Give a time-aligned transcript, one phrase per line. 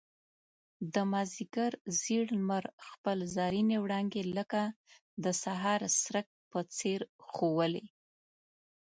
[0.93, 4.61] د مازيګر زېړ لمر خپل زرينې وړانګې لکه
[5.23, 7.85] د سهار څرک په څېر ښوولې.